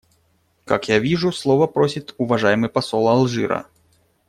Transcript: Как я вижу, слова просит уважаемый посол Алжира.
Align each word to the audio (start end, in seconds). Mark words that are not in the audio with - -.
Как 0.65 0.89
я 0.89 0.97
вижу, 0.97 1.31
слова 1.31 1.67
просит 1.67 2.15
уважаемый 2.17 2.71
посол 2.71 3.07
Алжира. 3.07 3.67